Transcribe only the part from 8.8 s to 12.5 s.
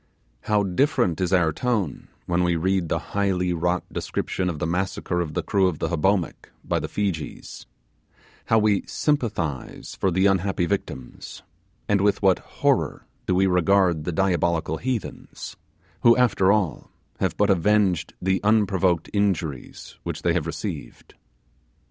sympathize for the unhappy victims, and with what